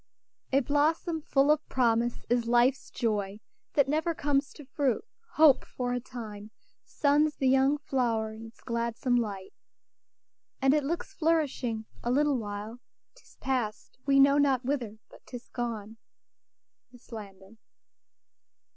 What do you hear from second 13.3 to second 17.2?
pass'd, we know not whither, but 'tis gone." MISS